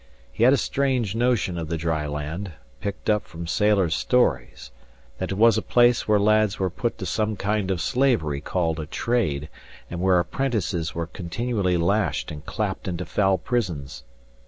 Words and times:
He 0.31 0.43
had 0.45 0.51
a 0.53 0.57
strange 0.57 1.13
notion 1.13 1.59
of 1.59 1.67
the 1.69 1.77
dry 1.77 2.07
land, 2.07 2.53
picked 2.79 3.07
up 3.07 3.23
from 3.27 3.45
sailor's 3.45 3.93
stories: 3.93 4.71
that 5.19 5.29
it 5.31 5.35
was 5.37 5.59
a 5.59 5.61
place 5.61 6.07
where 6.07 6.17
lads 6.19 6.57
were 6.57 6.71
put 6.71 6.97
to 6.97 7.05
some 7.05 7.35
kind 7.35 7.69
of 7.69 7.79
slavery 7.79 8.41
called 8.41 8.79
a 8.79 8.87
trade, 8.87 9.47
and 9.91 10.01
where 10.01 10.19
apprentices 10.19 10.95
were 10.95 11.05
continually 11.05 11.77
lashed 11.77 12.31
and 12.31 12.43
clapped 12.47 12.87
into 12.87 13.05
foul 13.05 13.37
prisons. 13.37 14.03